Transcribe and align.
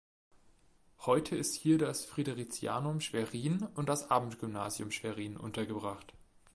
Heute 1.01 1.35
ist 1.35 1.53
hier 1.53 1.77
das 1.77 2.05
Fridericianum 2.05 3.01
Schwerin 3.01 3.67
und 3.75 3.87
das 3.87 4.09
Abendgymnasium 4.09 4.89
Schwerin 4.89 5.37
untergebracht. 5.37 6.15